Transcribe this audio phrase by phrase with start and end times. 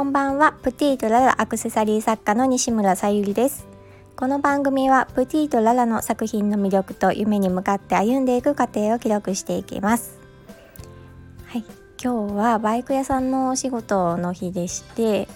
[0.00, 0.54] こんばんは。
[0.62, 3.66] プティとララアクセサリー作家の西村さゆりです。
[4.16, 10.18] この番組はプティとララの作品の魅力と夢に向かって歩んでいく過程を記録していきます。
[11.44, 11.64] はい。
[12.02, 15.28] 今日はバイク屋さんのお仕事の日でして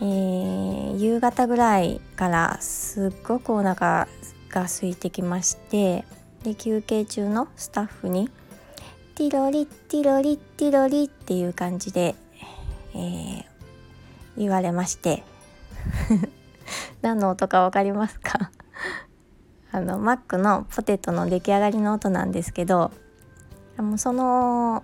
[0.00, 4.08] えー、夕方ぐらいからすっごくお腹
[4.48, 6.04] が空いてきまして
[6.42, 8.28] で休憩中のスタッフに
[9.14, 12.16] 「ティロリティロリティロリ」っていう感じで、
[12.94, 13.51] えー、
[14.36, 15.22] 言われまして。
[17.02, 18.50] 何の音か分かりますか？
[19.72, 22.90] あのマックのポテトの出来上がりの音なんですけど
[23.78, 24.82] もうその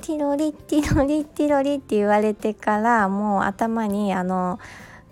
[0.00, 4.58] ティロリティロリティロリって言われてからもう頭にあの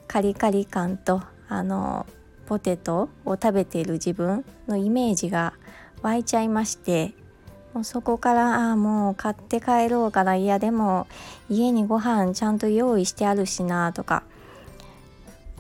[0.07, 2.07] カリカリ感とあの
[2.47, 5.53] ポテトを食べている自分のイメージが
[6.01, 7.15] 湧いちゃいまして
[7.79, 11.07] もうそこからあもう買って帰ろうかないやでも
[11.49, 14.25] 家にご飯ちゃんと用意してあるしなとか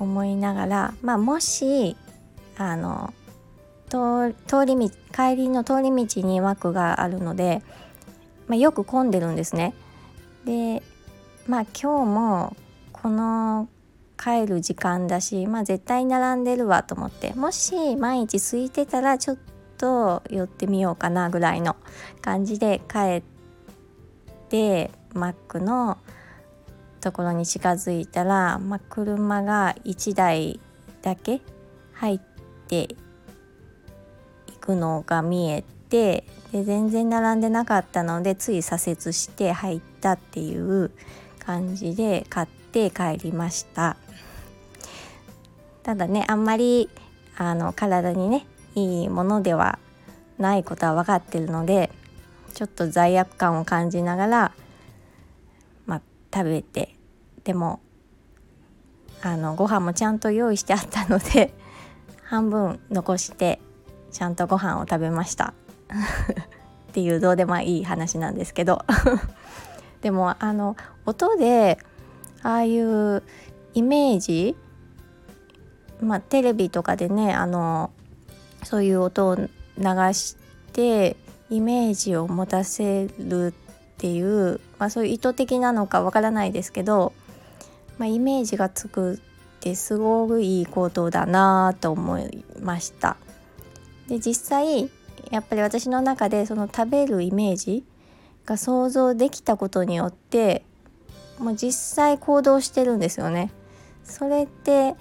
[0.00, 1.96] 思いながらまあもし
[2.56, 3.14] あの
[3.88, 4.34] 通
[4.66, 7.62] り道帰りの通り道に枠があるので
[8.48, 9.74] まあ、よく混んでるんですね。
[10.44, 10.82] で
[11.46, 12.56] まあ今日も
[12.92, 13.68] この
[14.20, 19.38] 帰る時間だし、まあ、絶対並んでるわと思ってもし毎日空いてたらちょっ
[19.78, 21.76] と寄ってみようかなぐらいの
[22.20, 23.22] 感じで帰っ
[24.48, 25.98] てマックの
[27.00, 30.60] ところに近づいたら、まあ、車が1台
[31.00, 31.40] だけ
[31.92, 32.20] 入っ
[32.66, 32.88] て
[34.48, 40.90] いくのが見えてで全然並んでなかったのでつい左折して入ったっていう
[41.38, 43.96] 感じで買って帰りました。
[45.82, 46.90] ただねあんまり
[47.38, 48.46] あの体にね
[48.78, 49.78] いいものでは
[50.38, 51.90] ないことは分かってるので
[52.54, 54.52] ちょっと罪悪感を感じながら、
[55.86, 56.02] まあ、
[56.34, 56.94] 食べて
[57.44, 57.80] でも
[59.22, 61.52] あのご飯もちゃんと用意してあったので
[62.24, 63.60] 半分残して
[64.12, 65.54] ちゃんとご飯を食べました。
[66.88, 68.84] っていうどうでもいい話なんですけど。
[70.02, 71.78] でもあの音で
[72.42, 73.22] ああいう
[73.74, 74.56] イメージ
[76.00, 77.90] まあテレビとかでねあの
[78.68, 79.48] そういう音を流
[80.12, 80.36] し
[80.74, 81.16] て
[81.48, 83.52] イメージを持たせるっ
[83.96, 87.14] ていう、まあ、そういう意図的なのかわからないですけど、
[87.96, 89.18] まあ、イメージがつくっ
[89.60, 93.16] てすごくいいことだなと思いました。
[94.06, 94.90] で実際
[95.30, 97.84] やっぱり私の中でその食べるイメージ
[98.44, 100.62] が想像できたことによって
[101.38, 103.50] もう実際行動してるんですよね。
[104.04, 104.94] それって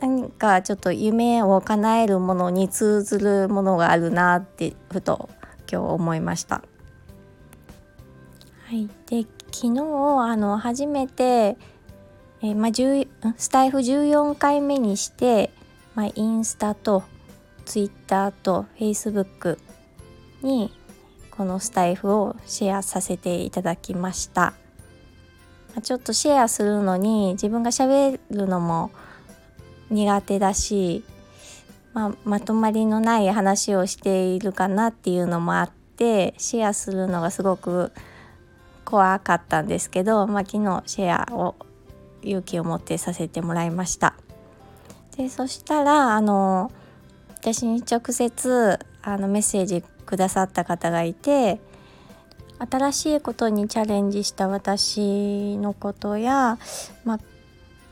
[0.00, 5.28] 何かちょっと夢を叶えるものに通ずるものがあるなってふと
[5.70, 6.62] 今日思いました。
[8.66, 11.56] はい、で昨日あの初めて、
[12.42, 15.50] えー、まあ、スタイフ14回目にして、
[15.94, 17.02] まあ、インスタと
[17.64, 19.58] Twitter と Facebook
[20.42, 20.72] に
[21.30, 24.54] このスタイフをシェアさせていただきました
[25.82, 28.90] ちょっとシェアするのに自分がしゃべるのも
[29.90, 31.04] 苦手だし、
[31.94, 37.92] まあ、まとまりのない話をしているかなっていうのもあってシェアするのがすごく
[38.84, 41.56] 怖かったんですけど、まあ、昨日シェアを
[42.22, 44.14] 勇気を持ってさせてもらいました。
[45.16, 46.70] でそしたらあの
[47.34, 51.60] 私に直接あのメッセージくださった方がいて
[52.58, 56.58] 新しいことにチャレンジした私のことや、
[57.04, 57.20] まあ、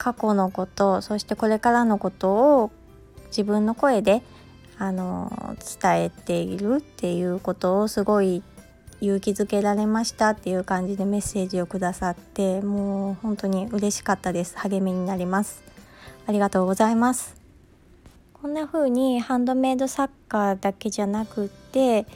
[0.07, 2.71] 過去のことそしてこれからのことを
[3.27, 4.23] 自分の声で
[4.79, 8.45] あの伝えているっていうことをすごい
[9.01, 14.57] 勇気づけられましたっていう感じでメッセージをくださってもう本当に嬉しかったです。
[14.59, 15.61] 励みになります。
[16.29, 17.35] ありがとうございます。
[18.33, 22.07] こんな風にハンドメイド作家だけじゃなくって、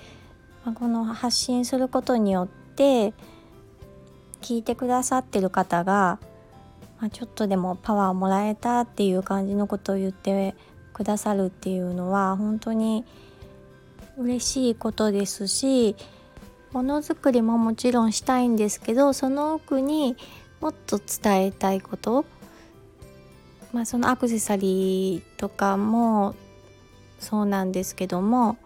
[0.64, 3.14] ま、この発信することによって
[4.42, 6.20] 聞いてくださってる方が、
[7.00, 10.54] まあ、ちょっとでもパワーをもらえたっていう感じのことを言って
[10.92, 13.04] くださるっていうのは本当に
[14.18, 15.96] 嬉しいことですし
[16.72, 20.16] ものづくりももちろんしたいんですけどその奥に
[20.60, 22.26] もっと伝えたいこと
[23.72, 26.34] まあ、そのアクセサリーとかも
[27.20, 28.56] そうなんですけども、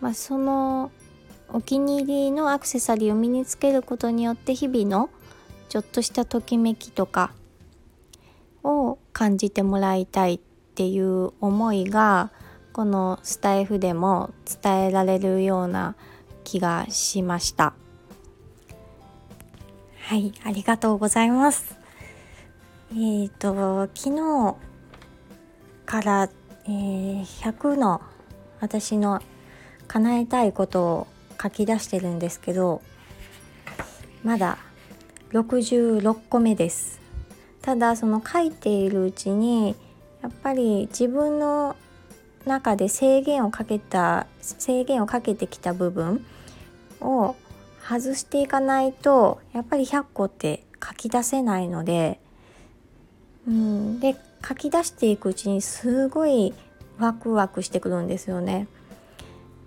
[0.00, 0.90] まあ、その
[1.50, 5.08] お気に入りのアクセサリーを身につけることによって日々の
[5.68, 7.32] ちょっとしたときめきとか
[9.18, 10.40] 感じてもらいたいっ
[10.76, 12.30] ていう思いが
[12.72, 14.30] このスタイフでも
[14.62, 15.96] 伝えられるような
[16.44, 17.74] 気がしました。
[20.02, 21.76] はいありがとうございます。
[22.92, 24.56] えーと昨日
[25.84, 26.30] から、
[26.66, 28.00] えー、100の
[28.60, 29.20] 私の
[29.88, 31.06] 叶えたいことを
[31.42, 32.82] 書き出してるんですけど
[34.22, 34.58] まだ
[35.32, 36.97] 66個目です。
[37.62, 39.74] ただその書いているうちに
[40.22, 41.76] やっぱり自分の
[42.46, 46.24] 中で制限をかけた制限をかけてきた部分
[47.00, 47.36] を
[47.86, 52.20] 外していかないとやっぱり100個って書き出せないので、
[53.46, 54.16] うん、で
[54.46, 56.54] 書き出していくうちにすごい
[56.98, 58.66] ワクワクしてくるんですよね。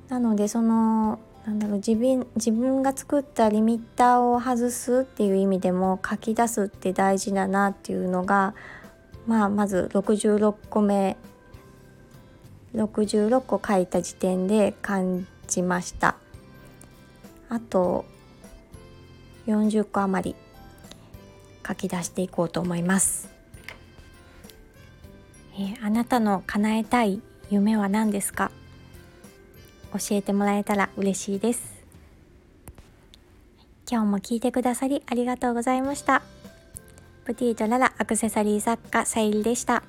[0.10, 8.54] なのでそのなんだろう自分自分が作ったリミッターを外すっていう意味でも書き出すって大事だなっていうのが、
[9.26, 11.18] まあ、まず66個目
[12.76, 16.16] 66個書いた時点で感じました。
[17.50, 18.06] あと
[19.46, 20.36] 40個余り
[21.68, 23.30] 書き出していこうと思います、
[25.56, 28.52] えー、あなたの叶えたい夢は何ですか？
[29.94, 31.82] 教えてもらえたら嬉しいです
[33.90, 36.22] 今日も聞いてくださりありがとうございました
[37.26, 39.84] プティとララアクセサリー作家さゆりでした。